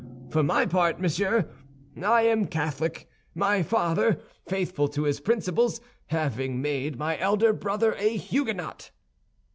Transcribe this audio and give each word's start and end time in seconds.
For 0.29 0.41
my 0.41 0.65
part, 0.65 0.99
monsieur, 0.99 1.47
I 1.95 2.23
am 2.23 2.47
Catholic—my 2.47 3.61
father, 3.61 4.19
faithful 4.47 4.87
to 4.87 5.03
his 5.03 5.19
principles, 5.19 5.79
having 6.07 6.59
made 6.59 6.97
my 6.97 7.19
elder 7.19 7.53
brother 7.53 7.93
a 7.93 8.17
Huguenot." 8.17 8.89